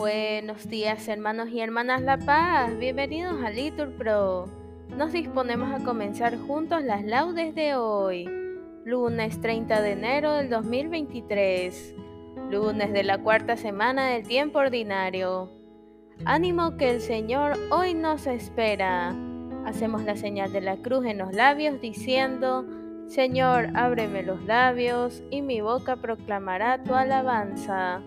[0.00, 4.46] Buenos días hermanos y hermanas La Paz, bienvenidos a Litur Pro.
[4.88, 8.24] Nos disponemos a comenzar juntos las laudes de hoy,
[8.86, 11.94] lunes 30 de enero del 2023,
[12.50, 15.50] lunes de la cuarta semana del tiempo ordinario.
[16.24, 19.14] Ánimo que el Señor hoy nos espera.
[19.66, 22.64] Hacemos la señal de la cruz en los labios diciendo,
[23.06, 28.00] Señor, ábreme los labios y mi boca proclamará tu alabanza.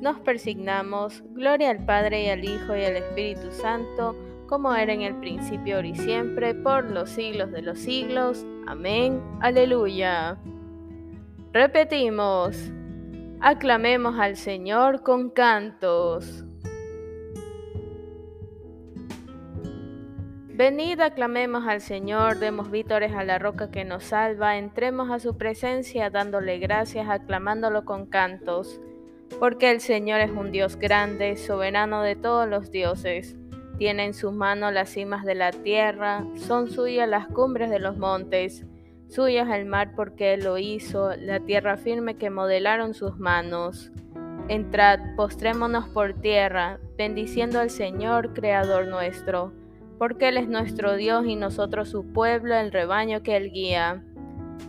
[0.00, 4.14] Nos persignamos, gloria al Padre y al Hijo y al Espíritu Santo,
[4.46, 8.44] como era en el principio, ahora y siempre, por los siglos de los siglos.
[8.66, 9.22] Amén.
[9.40, 10.38] Aleluya.
[11.52, 12.70] Repetimos,
[13.40, 16.44] aclamemos al Señor con cantos.
[20.56, 25.36] Venid, aclamemos al Señor, demos vítores a la roca que nos salva, entremos a su
[25.36, 28.80] presencia dándole gracias, aclamándolo con cantos,
[29.38, 33.36] porque el Señor es un Dios grande, soberano de todos los dioses.
[33.78, 37.98] Tiene en sus manos las cimas de la tierra, son suyas las cumbres de los
[37.98, 38.64] montes,
[39.08, 43.92] suyas el mar porque Él lo hizo, la tierra firme que modelaron sus manos.
[44.48, 49.52] Entrad, postrémonos por tierra, bendiciendo al Señor, Creador nuestro
[49.98, 54.02] porque Él es nuestro Dios y nosotros su pueblo, el rebaño que Él guía.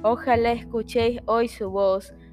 [0.01, 2.13] Ojalá escuchéis hoy su voz,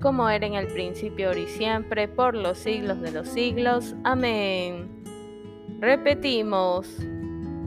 [0.00, 3.94] como era en el principio, ahora y siempre, por los siglos de los siglos.
[4.04, 4.88] Amén.
[5.80, 6.88] Repetimos,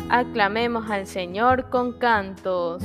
[0.09, 2.83] aclamemos al Señor con cantos.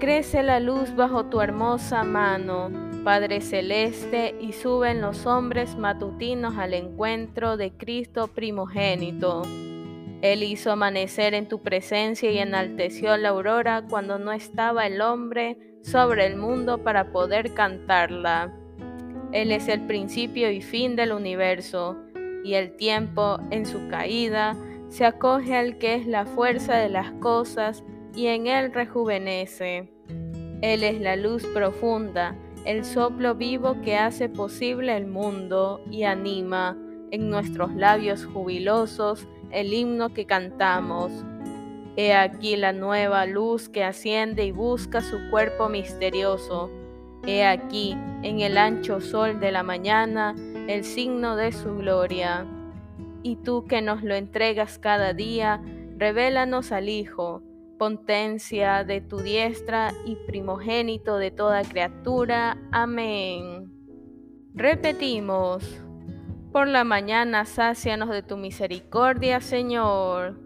[0.00, 6.74] Crece la luz bajo tu hermosa mano Padre Celeste, y suben los hombres matutinos al
[6.74, 9.42] encuentro de Cristo primogénito.
[10.22, 15.56] Él hizo amanecer en tu presencia y enalteció la aurora cuando no estaba el hombre
[15.82, 18.54] sobre el mundo para poder cantarla.
[19.32, 21.96] Él es el principio y fin del universo,
[22.44, 24.56] y el tiempo en su caída
[24.88, 29.90] se acoge al que es la fuerza de las cosas y en él rejuvenece.
[30.62, 36.76] Él es la luz profunda, el soplo vivo que hace posible el mundo y anima
[37.10, 41.10] en nuestros labios jubilosos el himno que cantamos.
[41.96, 46.70] He aquí la nueva luz que asciende y busca su cuerpo misterioso.
[47.26, 50.34] He aquí, en el ancho sol de la mañana,
[50.68, 52.46] el signo de su gloria.
[53.22, 55.60] Y tú que nos lo entregas cada día,
[55.98, 57.42] revélanos al Hijo,
[57.78, 62.56] potencia de tu diestra y primogénito de toda criatura.
[62.72, 63.70] Amén.
[64.54, 65.82] Repetimos,
[66.52, 70.38] por la mañana sácianos de tu misericordia, Señor.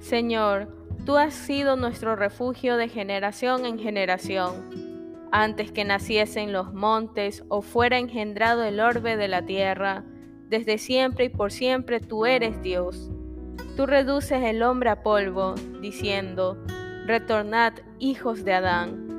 [0.00, 0.68] Señor,
[1.06, 5.28] tú has sido nuestro refugio de generación en generación.
[5.30, 10.04] Antes que naciesen los montes o fuera engendrado el orbe de la tierra,
[10.48, 13.10] desde siempre y por siempre tú eres Dios
[13.76, 16.62] Tú reduces el hombre a polvo, diciendo,
[17.06, 19.11] Retornad, hijos de Adán.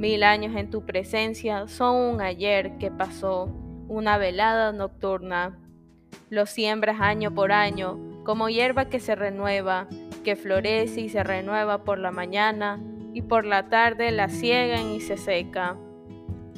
[0.00, 3.50] Mil años en tu presencia son un ayer que pasó,
[3.86, 5.58] una velada nocturna.
[6.30, 9.88] Lo siembras año por año, como hierba que se renueva,
[10.24, 12.80] que florece y se renueva por la mañana,
[13.12, 15.76] y por la tarde la ciegan y se seca.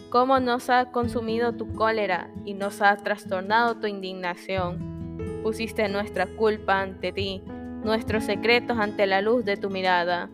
[0.08, 5.40] ¿Cómo nos ha consumido tu cólera y nos ha trastornado tu indignación?
[5.42, 7.42] Pusiste nuestra culpa ante ti,
[7.82, 10.30] nuestros secretos ante la luz de tu mirada,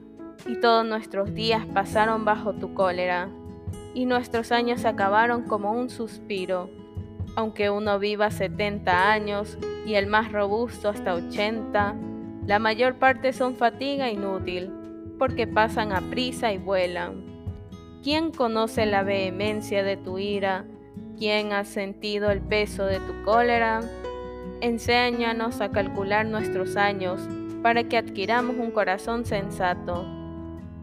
[0.46, 3.28] y todos nuestros días pasaron bajo tu cólera,
[3.94, 6.70] y nuestros años acabaron como un suspiro.
[7.36, 11.94] Aunque uno viva setenta años y el más robusto hasta ochenta,
[12.46, 14.72] la mayor parte son fatiga inútil,
[15.18, 17.24] porque pasan a prisa y vuelan.
[18.02, 20.64] ¿Quién conoce la vehemencia de tu ira?
[21.18, 23.80] ¿Quién ha sentido el peso de tu cólera?
[24.60, 27.20] Enséñanos a calcular nuestros años
[27.62, 30.06] para que adquiramos un corazón sensato.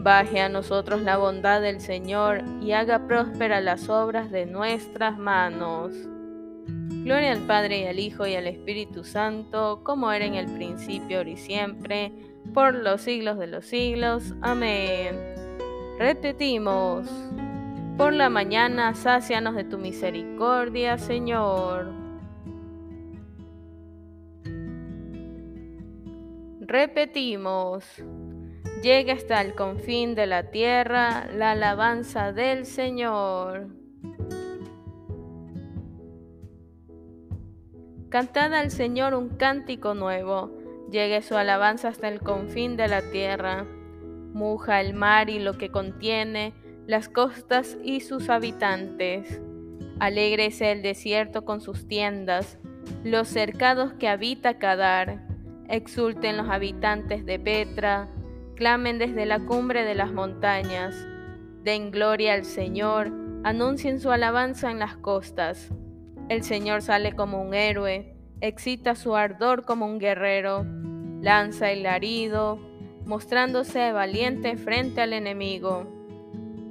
[0.00, 5.92] Baje a nosotros la bondad del Señor y haga prósperas las obras de nuestras manos.
[7.02, 11.18] Gloria al Padre y al Hijo y al Espíritu Santo, como era en el principio,
[11.18, 12.12] ahora y siempre,
[12.54, 14.34] por los siglos de los siglos.
[14.40, 15.18] Amén.
[15.98, 17.08] Repetimos.
[17.96, 21.92] Por la mañana, sácianos de tu misericordia, Señor.
[26.60, 27.84] Repetimos.
[28.82, 33.68] Llega hasta el confín de la tierra la alabanza del Señor.
[38.08, 40.50] Cantad al Señor un cántico nuevo,
[40.90, 43.66] llegue su alabanza hasta el confín de la tierra.
[44.32, 46.54] Muja el mar y lo que contiene,
[46.86, 49.42] las costas y sus habitantes.
[49.98, 52.58] Alégrese el desierto con sus tiendas,
[53.04, 55.26] los cercados que habita Cadar.
[55.68, 58.08] Exulten los habitantes de Petra,
[58.58, 61.06] clamen desde la cumbre de las montañas.
[61.62, 63.12] Den gloria al Señor,
[63.44, 65.70] anuncien su alabanza en las costas.
[66.28, 70.66] El Señor sale como un héroe, excita su ardor como un guerrero,
[71.22, 72.58] lanza el larido,
[73.06, 75.86] mostrándose valiente frente al enemigo.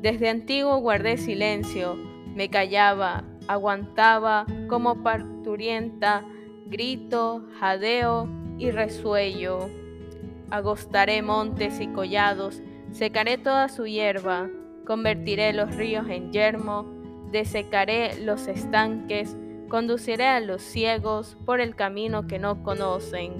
[0.01, 1.95] Desde antiguo guardé silencio,
[2.35, 6.25] me callaba, aguantaba como parturienta,
[6.65, 9.86] grito, jadeo y resuello.
[10.49, 12.61] Agostaré montes y collados,
[12.91, 14.49] secaré toda su hierba,
[14.85, 16.85] convertiré los ríos en yermo,
[17.31, 19.35] desecaré los estanques,
[19.69, 23.33] Conduciré a los ciegos por el camino que no conocen.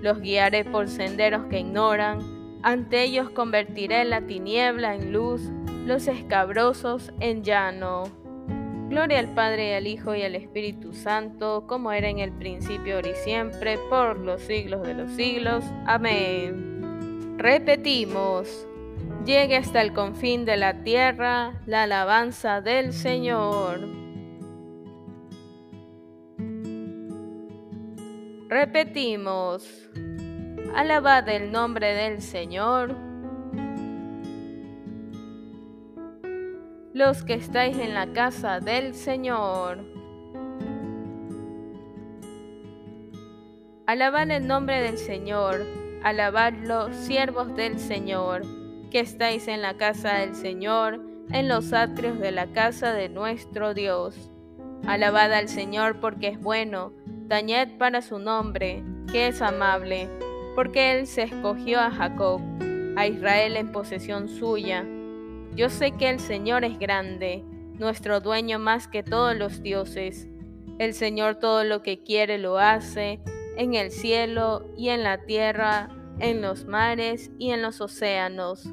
[0.00, 2.20] Los guiaré por senderos que ignoran.
[2.62, 5.50] Ante ellos convertiré la tiniebla en luz,
[5.84, 8.04] los escabrosos en llano.
[8.90, 13.10] Gloria al Padre, al Hijo y al Espíritu Santo, como era en el principio, ahora
[13.10, 15.64] y siempre, por los siglos de los siglos.
[15.86, 17.36] Amén.
[17.38, 18.66] Repetimos,
[19.24, 23.78] llegue hasta el confín de la tierra la alabanza del Señor.
[28.48, 29.88] Repetimos,
[30.74, 33.09] alabad el nombre del Señor.
[37.00, 39.78] Los que estáis en la casa del Señor.
[43.86, 45.64] Alabad el nombre del Señor,
[46.04, 48.42] alabadlo, siervos del Señor,
[48.90, 51.00] que estáis en la casa del Señor,
[51.32, 54.30] en los atrios de la casa de nuestro Dios.
[54.86, 56.92] Alabad al Señor porque es bueno,
[57.30, 60.06] tañed para su nombre, que es amable,
[60.54, 62.42] porque Él se escogió a Jacob,
[62.96, 64.84] a Israel en posesión suya.
[65.54, 67.44] Yo sé que el Señor es grande,
[67.74, 70.28] nuestro dueño más que todos los dioses.
[70.78, 73.20] El Señor todo lo que quiere lo hace,
[73.56, 75.88] en el cielo y en la tierra,
[76.18, 78.72] en los mares y en los océanos.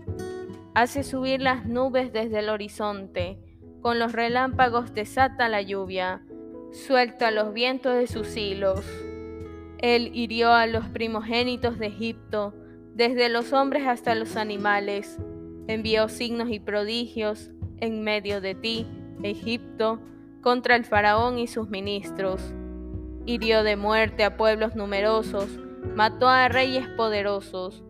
[0.74, 3.40] Hace subir las nubes desde el horizonte
[3.82, 6.22] con los relámpagos desata la lluvia,
[6.72, 8.84] suelta los vientos de sus hilos.
[9.78, 12.54] Él hirió a los primogénitos de Egipto,
[12.96, 15.20] desde los hombres hasta los animales.
[15.68, 18.88] Envió signos y prodigios en medio de ti,
[19.24, 20.00] Egipto,
[20.42, 22.54] contra el faraón y sus ministros.
[23.26, 25.60] Hirió de muerte a pueblos numerosos,
[25.96, 27.84] mató a reyes poderosos,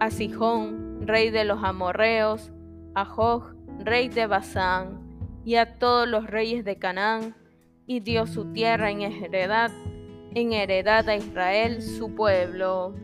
[0.00, 2.50] a Sijón, rey de los amorreos,
[2.94, 7.36] a Jog, rey de Basán y a todos los reyes de Canaán,
[7.86, 9.70] y dio su tierra en heredad,
[10.34, 12.94] en heredad a Israel su pueblo.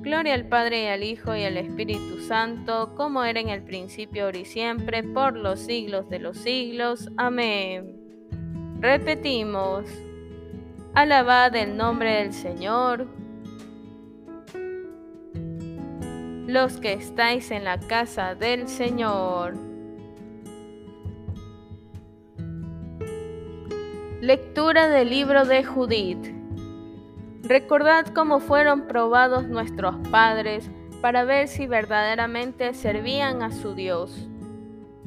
[0.00, 4.26] Gloria al Padre y al Hijo y al Espíritu Santo, como era en el principio,
[4.26, 7.10] ahora y siempre, por los siglos de los siglos.
[7.16, 7.96] Amén.
[8.80, 9.84] Repetimos,
[10.94, 13.08] alabad el nombre del Señor.
[16.46, 19.56] Los que estáis en la casa del Señor.
[24.20, 26.37] Lectura del libro de Judith.
[27.48, 34.28] Recordad cómo fueron probados nuestros padres para ver si verdaderamente servían a su Dios.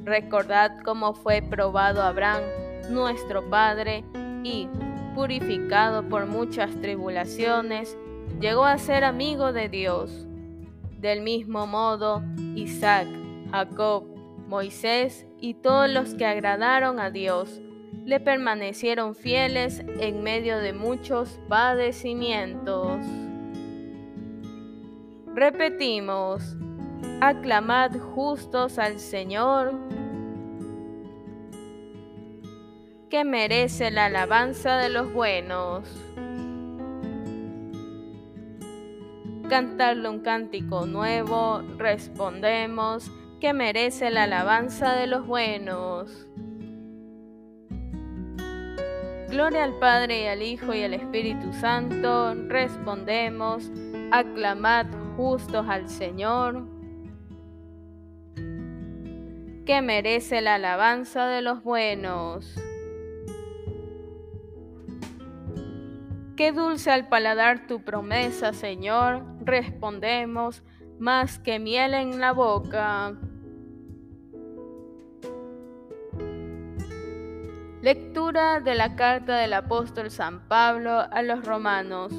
[0.04, 2.42] Recordad cómo fue probado Abraham,
[2.90, 4.04] nuestro padre,
[4.44, 4.68] y,
[5.14, 7.96] purificado por muchas tribulaciones,
[8.40, 10.26] llegó a ser amigo de Dios.
[10.98, 12.24] Del mismo modo,
[12.56, 13.08] Isaac,
[13.52, 14.06] Jacob,
[14.48, 17.62] Moisés y todos los que agradaron a Dios,
[18.06, 23.00] le permanecieron fieles en medio de muchos padecimientos.
[25.34, 26.58] Repetimos,
[27.22, 29.74] aclamad justos al Señor.
[33.12, 35.84] que merece la alabanza de los buenos.
[39.50, 46.26] Cantarle un cántico nuevo, respondemos, que merece la alabanza de los buenos.
[49.32, 53.72] Gloria al Padre y al Hijo y al Espíritu Santo, respondemos,
[54.12, 56.68] aclamad justos al Señor,
[59.66, 62.60] que merece la alabanza de los buenos.
[66.36, 70.62] Qué dulce al paladar tu promesa, Señor, respondemos,
[71.00, 73.16] más que miel en la boca.
[77.82, 82.14] Lectura de la carta del apóstol San Pablo a los romanos.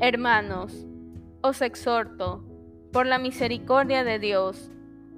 [0.00, 0.84] Hermanos,
[1.42, 2.42] os exhorto,
[2.92, 4.72] por la misericordia de Dios,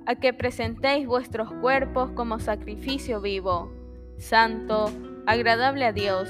[0.04, 3.72] a que presentéis vuestros cuerpos como sacrificio vivo,
[4.18, 4.90] santo,
[5.24, 6.28] agradable a Dios,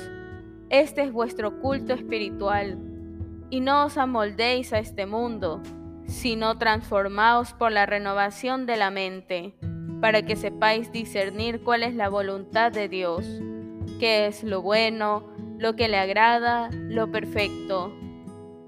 [0.71, 2.79] este es vuestro culto espiritual.
[3.51, 5.61] Y no os amoldéis a este mundo,
[6.07, 9.57] sino transformaos por la renovación de la mente,
[10.05, 13.25] para que sepáis discernir cuál es la voluntad de Dios,
[13.99, 15.25] qué es lo bueno,
[15.57, 17.91] lo que le agrada, lo perfecto.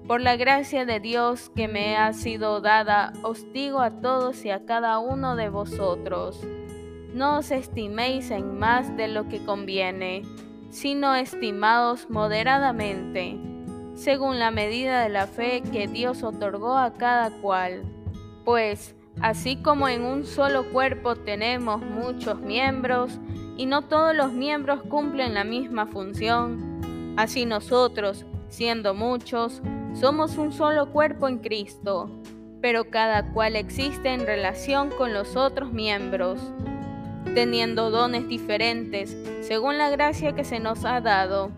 [0.07, 4.49] Por la gracia de Dios que me ha sido dada, os digo a todos y
[4.49, 6.41] a cada uno de vosotros,
[7.13, 10.23] no os estiméis en más de lo que conviene
[10.71, 13.37] sino estimados moderadamente,
[13.93, 17.83] según la medida de la fe que Dios otorgó a cada cual.
[18.43, 23.19] Pues, así como en un solo cuerpo tenemos muchos miembros,
[23.57, 29.61] y no todos los miembros cumplen la misma función, así nosotros, siendo muchos,
[29.93, 32.09] somos un solo cuerpo en Cristo,
[32.61, 36.39] pero cada cual existe en relación con los otros miembros
[37.37, 41.51] teniendo dones diferentes según la gracia que se nos ha dado,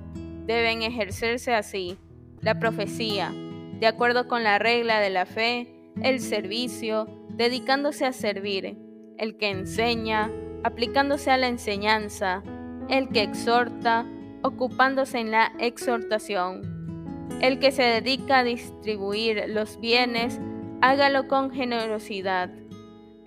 [0.45, 1.97] deben ejercerse así.
[2.41, 3.31] La profecía,
[3.79, 8.77] de acuerdo con la regla de la fe, el servicio, dedicándose a servir,
[9.17, 10.31] el que enseña,
[10.63, 12.43] aplicándose a la enseñanza,
[12.89, 14.05] el que exhorta,
[14.41, 20.39] ocupándose en la exhortación, el que se dedica a distribuir los bienes,
[20.81, 22.49] hágalo con generosidad,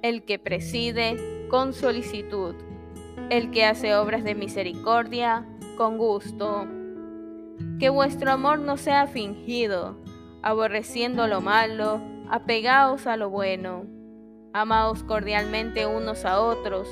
[0.02, 2.55] el que preside, con solicitud,
[3.31, 6.67] el que hace obras de misericordia, con gusto.
[7.79, 9.97] Que vuestro amor no sea fingido,
[10.43, 12.00] aborreciendo lo malo,
[12.33, 13.85] apegaos a lo bueno.
[14.55, 16.89] Amaos cordialmente unos a otros,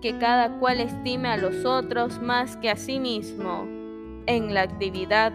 [0.00, 3.66] que cada cual estime a los otros más que a sí mismo.
[4.26, 5.32] En la actividad,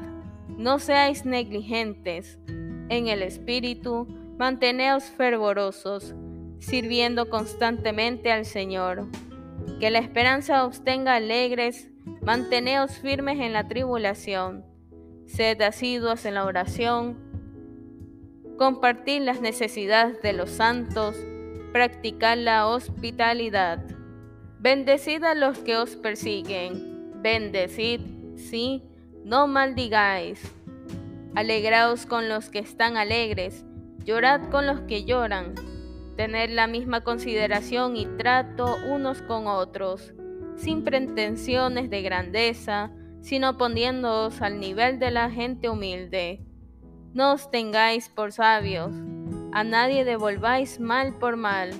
[0.47, 2.39] no seáis negligentes.
[2.87, 4.07] En el espíritu,
[4.37, 6.15] manteneos fervorosos
[6.59, 9.07] sirviendo constantemente al Señor.
[9.81, 11.89] Que la esperanza os tenga alegres,
[12.21, 14.63] manteneos firmes en la tribulación,
[15.25, 17.32] sed asiduos en la oración,
[18.57, 21.15] compartid las necesidades de los santos,
[21.71, 23.83] practicad la hospitalidad.
[24.59, 28.01] Bendecid a los que os persiguen, bendecid,
[28.35, 28.83] sí,
[29.23, 30.41] no maldigáis.
[31.35, 33.65] Alegraos con los que están alegres,
[34.05, 35.55] llorad con los que lloran
[36.15, 40.13] tener la misma consideración y trato unos con otros,
[40.55, 42.91] sin pretensiones de grandeza,
[43.21, 46.45] sino poniéndoos al nivel de la gente humilde.
[47.13, 48.91] No os tengáis por sabios,
[49.51, 51.71] a nadie devolváis mal por mal,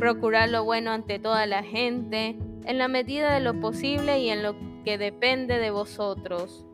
[0.00, 4.42] procurad lo bueno ante toda la gente, en la medida de lo posible y en
[4.42, 6.66] lo que depende de vosotros.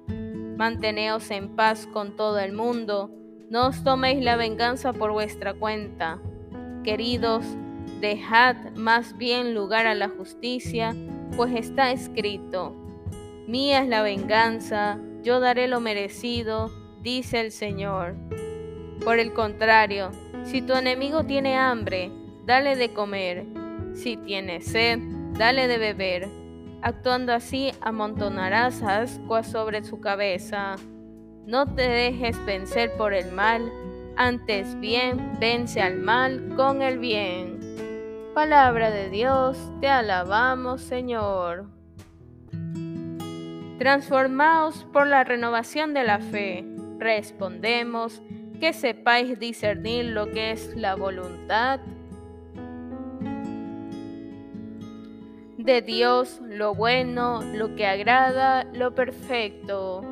[0.56, 3.10] Manteneos en paz con todo el mundo,
[3.50, 6.20] no os toméis la venganza por vuestra cuenta
[6.84, 7.44] Queridos,
[8.00, 10.96] dejad más bien lugar a la justicia,
[11.36, 12.74] pues está escrito,
[13.46, 16.70] Mía es la venganza, yo daré lo merecido,
[17.02, 18.14] dice el Señor.
[19.04, 20.10] Por el contrario,
[20.44, 22.10] si tu enemigo tiene hambre,
[22.44, 23.46] dale de comer,
[23.94, 24.98] si tiene sed,
[25.32, 26.28] dale de beber.
[26.82, 30.76] Actuando así, amontonarás ascuas sobre su cabeza.
[31.46, 33.70] No te dejes vencer por el mal,
[34.16, 37.58] antes bien, vence al mal con el bien.
[38.34, 41.66] Palabra de Dios, te alabamos Señor.
[43.78, 46.69] Transformaos por la renovación de la fe.
[47.00, 48.20] Respondemos
[48.60, 51.80] que sepáis discernir lo que es la voluntad
[55.56, 60.02] de Dios, lo bueno, lo que agrada, lo perfecto.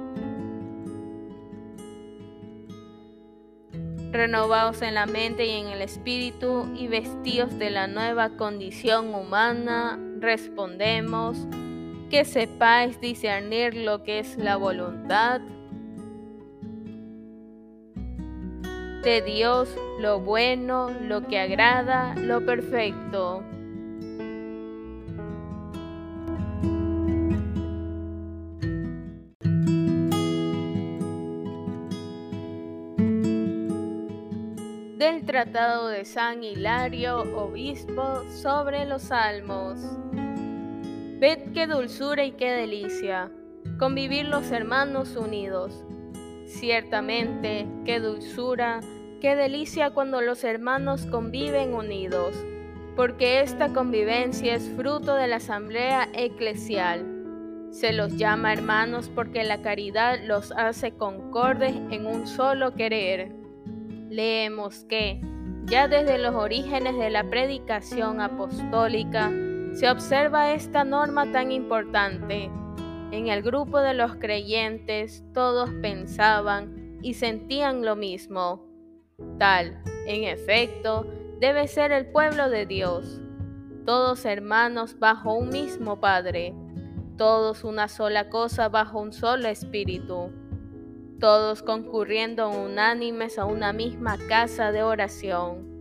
[4.11, 9.99] renovaos en la mente y en el espíritu y vestidos de la nueva condición humana,
[10.19, 11.47] respondemos,
[12.09, 15.43] que sepáis discernir lo que es la voluntad
[19.09, 23.43] de Dios, lo bueno, lo que agrada, lo perfecto.
[34.99, 39.79] del Tratado de San Hilario, obispo, sobre los salmos.
[41.19, 43.31] Ved qué dulzura y qué delicia,
[43.79, 45.83] convivir los hermanos unidos.
[46.47, 48.81] Ciertamente, qué dulzura,
[49.21, 52.35] qué delicia cuando los hermanos conviven unidos,
[52.97, 57.05] porque esta convivencia es fruto de la asamblea eclesial.
[57.71, 63.31] Se los llama hermanos porque la caridad los hace concordes en un solo querer.
[64.09, 65.21] Leemos que,
[65.67, 69.31] ya desde los orígenes de la predicación apostólica,
[69.75, 72.51] se observa esta norma tan importante.
[73.11, 78.68] En el grupo de los creyentes todos pensaban y sentían lo mismo.
[79.39, 81.07] Tal, en efecto,
[81.41, 83.21] debe ser el pueblo de Dios,
[83.85, 86.55] todos hermanos bajo un mismo Padre,
[87.17, 90.31] todos una sola cosa bajo un solo Espíritu,
[91.21, 95.79] todos concurriendo unánimes a una misma casa de oración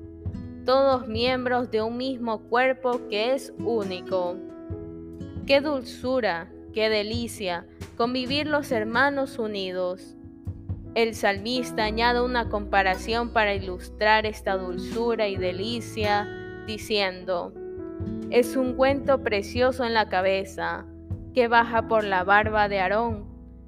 [0.67, 4.36] todos miembros de un mismo cuerpo que es único.
[5.46, 7.65] Qué dulzura, qué delicia
[7.96, 10.16] convivir los hermanos unidos.
[10.97, 16.27] El salmista añade una comparación para ilustrar esta dulzura y delicia,
[16.65, 17.53] diciendo,
[18.31, 20.87] es un cuento precioso en la cabeza,
[21.35, 23.27] que baja por la barba de Aarón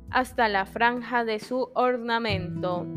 [0.09, 2.87] hasta la franja de su ornamento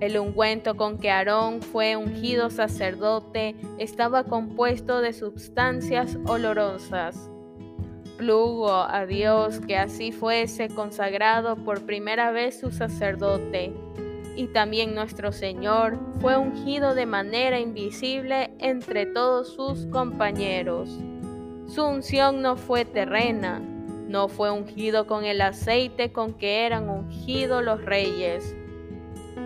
[0.00, 7.29] el ungüento con que Aarón fue ungido sacerdote estaba compuesto de sustancias olorosas.
[8.20, 13.72] Plugo a Dios que así fuese consagrado por primera vez su sacerdote.
[14.36, 21.00] Y también nuestro Señor fue ungido de manera invisible entre todos sus compañeros.
[21.66, 23.58] Su unción no fue terrena,
[24.06, 28.54] no fue ungido con el aceite con que eran ungidos los reyes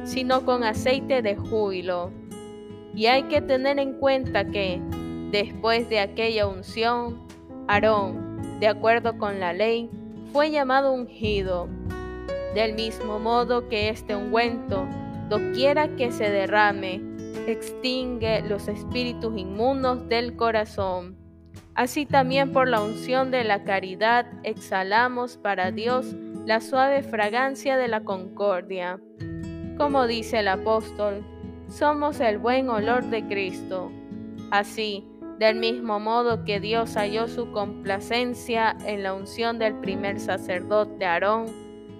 [0.04, 2.10] sino con aceite de júbilo.
[2.94, 4.80] Y hay que tener en cuenta que,
[5.30, 7.26] después de aquella unción,
[7.66, 8.23] Aarón,
[8.60, 9.90] de acuerdo con la ley,
[10.32, 11.68] fue llamado ungido.
[12.54, 14.86] Del mismo modo que este ungüento,
[15.28, 17.00] doquiera que se derrame,
[17.46, 21.16] extingue los espíritus inmundos del corazón.
[21.74, 26.14] Así también por la unción de la caridad exhalamos para Dios
[26.46, 29.00] la suave fragancia de la concordia.
[29.76, 31.24] Como dice el apóstol,
[31.68, 33.90] somos el buen olor de Cristo.
[34.50, 35.04] Así,
[35.38, 41.46] del mismo modo que Dios halló su complacencia en la unción del primer sacerdote Aarón,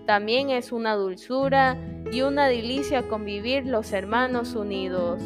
[0.06, 1.78] también es una dulzura
[2.12, 5.22] y una delicia convivir los hermanos unidos.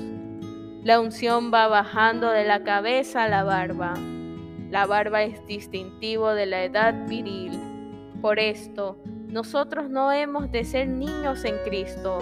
[0.85, 3.95] La unción va bajando de la cabeza a la barba.
[4.71, 7.59] La barba es distintivo de la edad viril.
[8.23, 12.19] Por esto, nosotros no hemos de ser niños en Cristo,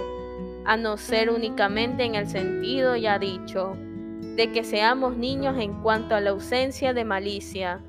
[0.65, 3.77] a no ser únicamente en el sentido ya dicho,
[4.37, 7.83] de que seamos niños en cuanto a la ausencia de malicia,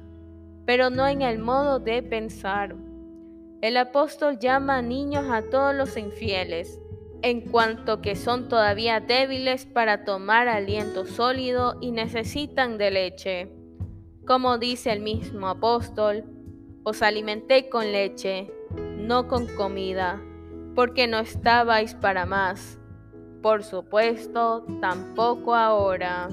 [0.65, 2.75] pero no en el modo de pensar.
[3.62, 6.79] El apóstol llama niños a todos los infieles,
[7.21, 13.51] en cuanto que son todavía débiles para tomar aliento sólido y necesitan de leche.
[14.25, 16.23] Como dice el mismo apóstol,
[16.83, 18.51] os alimenté con leche,
[18.97, 20.21] no con comida
[20.77, 22.79] porque no estabais para más.
[23.41, 26.30] Por supuesto, tampoco ahora.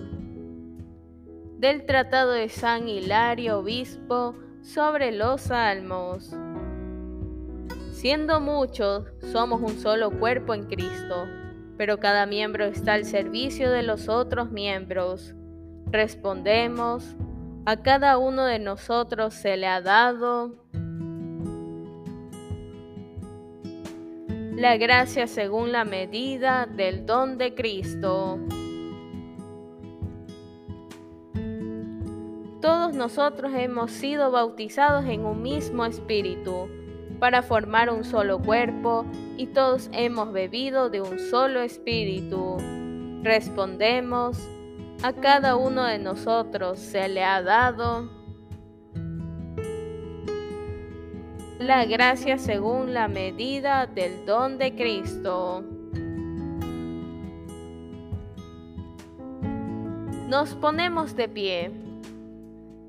[1.59, 6.35] Del Tratado de San Hilario Obispo sobre los Salmos.
[7.93, 11.27] Siendo muchos, somos un solo cuerpo en Cristo,
[11.77, 15.35] pero cada miembro está al servicio de los otros miembros.
[15.87, 17.17] Respondemos,
[17.67, 20.64] a cada uno de nosotros se le ha dado
[24.57, 28.39] la gracia según la medida del don de Cristo.
[32.61, 36.69] Todos nosotros hemos sido bautizados en un mismo espíritu
[37.19, 39.05] para formar un solo cuerpo
[39.37, 42.57] y todos hemos bebido de un solo espíritu.
[43.23, 44.39] Respondemos,
[45.03, 48.09] a cada uno de nosotros se le ha dado
[51.65, 55.65] la gracia según la medida del don de Cristo.
[60.29, 61.71] Nos ponemos de pie.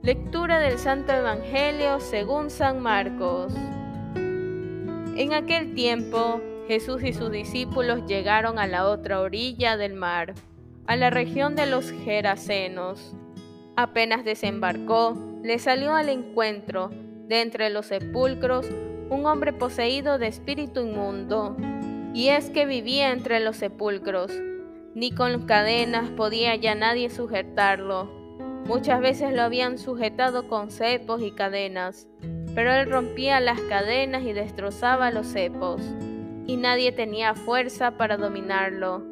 [0.01, 3.53] Lectura del Santo Evangelio según San Marcos.
[4.15, 10.33] En aquel tiempo, Jesús y sus discípulos llegaron a la otra orilla del mar,
[10.85, 13.15] a la región de los Gerasenos.
[13.77, 16.89] Apenas desembarcó, le salió al encuentro,
[17.27, 18.67] de entre los sepulcros,
[19.09, 21.55] un hombre poseído de espíritu inmundo.
[22.13, 24.31] Y es que vivía entre los sepulcros.
[24.93, 28.25] Ni con cadenas podía ya nadie sujetarlo
[28.65, 32.07] Muchas veces lo habían sujetado con cepos y cadenas,
[32.55, 35.83] pero él rompía las cadenas y destrozaba los cepos,
[36.47, 39.03] y nadie tenía fuerza para dominarlo.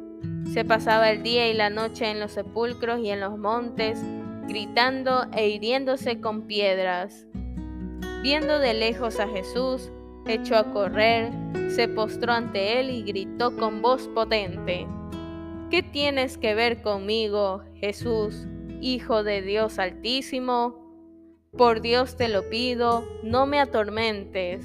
[0.52, 4.02] Se pasaba el día y la noche en los sepulcros y en los montes,
[4.48, 7.24] gritando e hiriéndose con piedras.
[8.24, 9.92] Viendo de lejos a Jesús,
[10.26, 11.30] echó a correr,
[11.68, 14.86] se postró ante él y gritó con voz potente,
[15.70, 18.46] ¿Qué tienes que ver conmigo, Jesús?
[18.80, 20.74] Hijo de Dios Altísimo,
[21.54, 24.64] por Dios te lo pido, no me atormentes,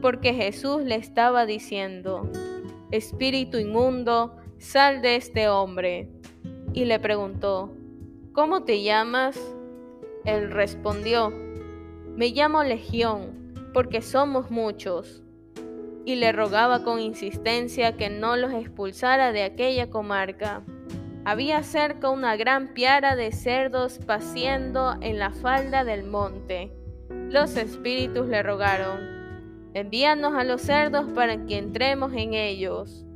[0.00, 2.22] porque Jesús le estaba diciendo,
[2.90, 6.08] Espíritu inmundo, sal de este hombre.
[6.72, 7.76] Y le preguntó,
[8.32, 9.38] ¿cómo te llamas?
[10.24, 11.34] Él respondió,
[12.16, 15.22] me llamo Legión, porque somos muchos.
[16.04, 20.62] Y le rogaba con insistencia que no los expulsara de aquella comarca.
[21.24, 26.72] Había cerca una gran piara de cerdos paciendo en la falda del monte.
[27.30, 28.98] Los espíritus le rogaron,
[29.72, 33.06] envíanos a los cerdos para que entremos en ellos.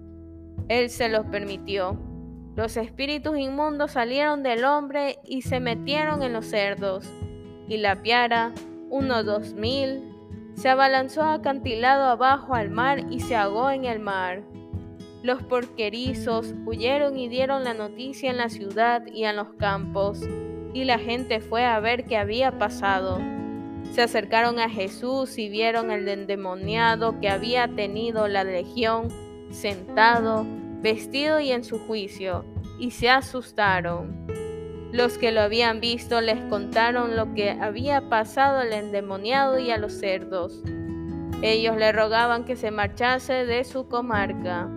[0.69, 1.99] Él se los permitió.
[2.55, 7.07] Los espíritus inmundos salieron del hombre y se metieron en los cerdos,
[7.69, 8.53] y la piara,
[8.91, 10.13] uno dos mil,
[10.55, 14.43] se abalanzó acantilado abajo al mar y se ahogó en el mar.
[15.23, 20.21] Los porquerizos huyeron y dieron la noticia en la ciudad y en los campos,
[20.73, 23.19] y la gente fue a ver qué había pasado.
[23.93, 29.09] Se acercaron a Jesús y vieron el endemoniado que había tenido la legión,
[29.51, 30.47] sentado,
[30.81, 32.45] vestido y en su juicio,
[32.79, 34.27] y se asustaron.
[34.93, 39.79] Los que lo habían visto les contaron lo que había pasado al endemoniado y a
[39.79, 40.63] los cerdos.
[41.43, 44.69] Ellos le rogaban que se marchase de su comarca.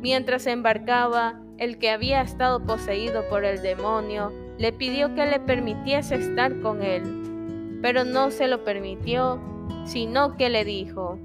[0.00, 6.16] Mientras embarcaba, el que había estado poseído por el demonio le pidió que le permitiese
[6.16, 9.40] estar con él, pero no se lo permitió,
[9.84, 11.18] sino que le dijo,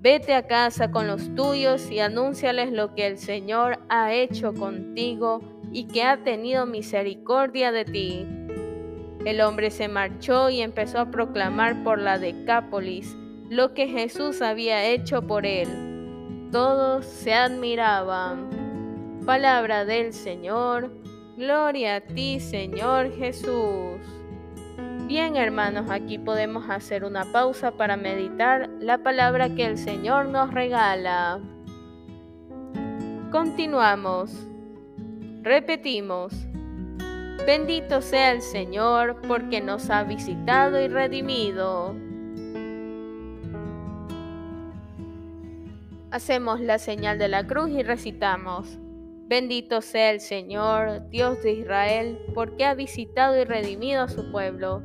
[0.00, 5.40] Vete a casa con los tuyos y anúnciales lo que el Señor ha hecho contigo
[5.72, 8.26] y que ha tenido misericordia de ti.
[9.24, 13.16] El hombre se marchó y empezó a proclamar por la Decápolis
[13.48, 15.92] lo que Jesús había hecho por él
[16.52, 18.50] todos se admiraban.
[19.24, 20.92] Palabra del Señor,
[21.36, 23.98] gloria a ti Señor Jesús.
[25.06, 30.52] Bien hermanos, aquí podemos hacer una pausa para meditar la palabra que el Señor nos
[30.52, 31.40] regala.
[33.30, 34.51] Continuamos.
[35.42, 36.32] Repetimos.
[37.44, 41.96] Bendito sea el Señor porque nos ha visitado y redimido.
[46.12, 48.78] Hacemos la señal de la cruz y recitamos.
[49.26, 54.84] Bendito sea el Señor, Dios de Israel, porque ha visitado y redimido a su pueblo,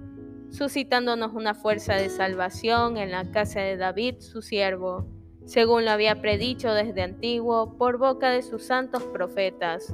[0.50, 5.06] suscitándonos una fuerza de salvación en la casa de David, su siervo,
[5.46, 9.94] según lo había predicho desde antiguo por boca de sus santos profetas.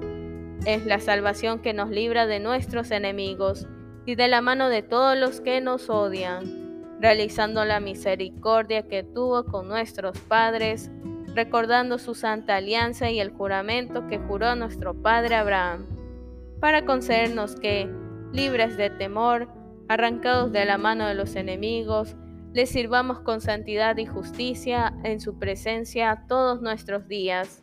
[0.65, 3.67] Es la salvación que nos libra de nuestros enemigos
[4.05, 9.45] y de la mano de todos los que nos odian, realizando la misericordia que tuvo
[9.45, 10.89] con nuestros padres
[11.35, 15.87] recordando su santa alianza y el juramento que juró nuestro Padre Abraham,
[16.59, 17.89] para concedernos que,
[18.31, 19.49] libres de temor,
[19.89, 22.15] arrancados de la mano de los enemigos,
[22.53, 27.62] le sirvamos con santidad y justicia en su presencia todos nuestros días.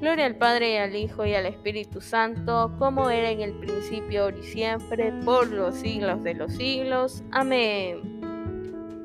[0.00, 4.24] Gloria al Padre y al Hijo y al Espíritu Santo, como era en el principio,
[4.24, 7.24] ahora y siempre, por los siglos de los siglos.
[7.30, 8.20] Amén.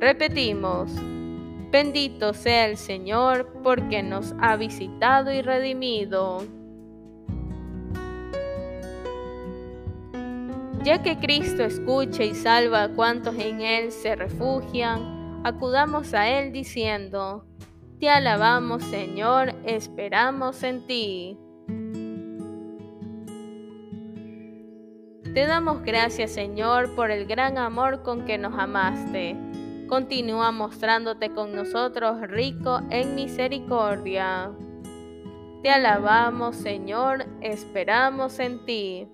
[0.01, 0.91] Repetimos.
[1.71, 6.43] Bendito sea el Señor, porque nos ha visitado y redimido.
[10.84, 16.51] Ya que Cristo escucha y salva a cuantos en Él se refugian, acudamos a Él
[16.51, 17.45] diciendo,
[18.02, 21.38] Te alabamos Señor, esperamos en ti.
[25.36, 29.38] Te damos gracias Señor por el gran amor con que nos amaste.
[29.88, 34.52] Continúa mostrándote con nosotros rico en misericordia.
[35.62, 39.08] Te alabamos Señor, esperamos en ti.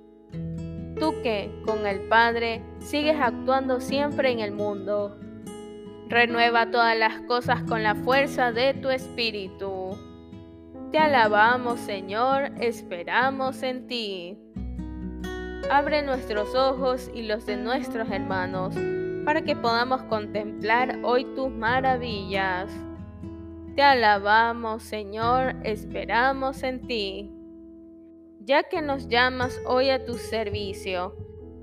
[0.98, 5.20] Tú que, con el Padre, sigues actuando siempre en el mundo.
[6.10, 9.98] Renueva todas las cosas con la fuerza de tu Espíritu.
[10.92, 14.38] Te alabamos Señor, esperamos en ti.
[15.70, 18.74] Abre nuestros ojos y los de nuestros hermanos,
[19.26, 22.72] para que podamos contemplar hoy tus maravillas.
[23.76, 27.30] Te alabamos, Señor, esperamos en ti.
[28.40, 31.14] Ya que nos llamas hoy a tu servicio,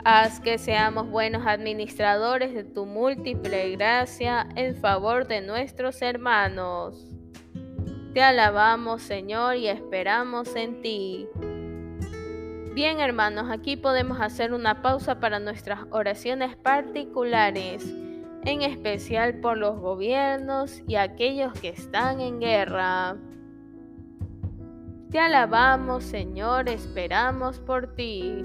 [0.05, 7.07] haz que seamos buenos administradores de tu múltiple gracia en favor de nuestros hermanos.
[8.13, 11.27] Te alabamos, Señor, y esperamos en ti.
[12.75, 17.85] Bien hermanos, aquí podemos hacer una pausa para nuestras oraciones particulares,
[18.45, 23.17] en especial por los gobiernos y aquellos que están en guerra.
[25.11, 28.45] Te alabamos Señor, esperamos por ti.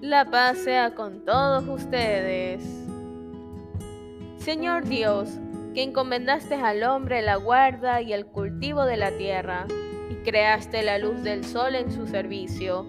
[0.00, 2.62] La paz sea con todos ustedes.
[4.38, 5.28] Señor Dios,
[5.74, 9.66] que encomendaste al hombre la guarda y el cultivo de la tierra
[10.28, 12.86] creaste la luz del sol en su servicio.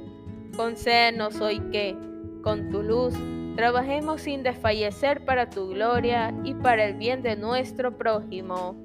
[0.57, 1.95] Concédenos hoy que,
[2.43, 3.13] con tu luz,
[3.55, 8.75] trabajemos sin desfallecer para tu gloria y para el bien de nuestro prójimo.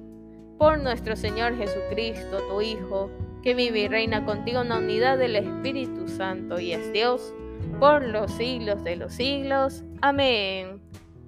[0.57, 3.09] Por nuestro Señor Jesucristo, tu Hijo,
[3.43, 7.33] que vive y reina contigo en la unidad del Espíritu Santo y es Dios,
[7.79, 9.83] por los siglos de los siglos.
[10.01, 10.81] Amén.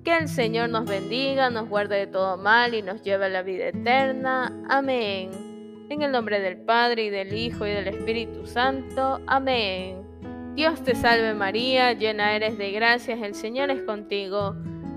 [0.04, 3.42] Que el Señor nos bendiga, nos guarde de todo mal y nos lleve a la
[3.42, 4.54] vida eterna.
[4.70, 5.32] Amén.
[5.90, 9.20] En el nombre del Padre y del Hijo y del Espíritu Santo.
[9.28, 10.02] Amén.
[10.56, 14.56] Dios te salve María, llena eres de gracias, el Señor es contigo.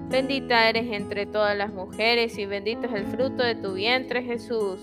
[0.08, 4.80] Bendita eres entre todas las mujeres y bendito es el fruto de tu vientre Jesús.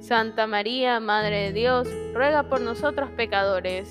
[0.00, 3.90] Santa María, Madre de Dios, ruega por nosotros pecadores,